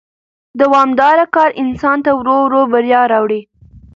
[0.59, 3.41] دوامدار کار انسان ته ورو ورو بریا راوړي